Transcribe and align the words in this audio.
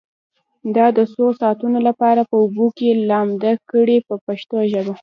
دا 0.75 0.85
د 0.97 0.99
څو 1.13 1.25
ساعتونو 1.39 1.79
لپاره 1.87 2.21
په 2.29 2.35
اوبو 2.43 2.65
کې 2.77 2.89
لامده 3.09 3.51
کړئ 3.71 3.97
په 4.07 4.15
پښتو 4.25 4.57
ژبه. 4.71 4.93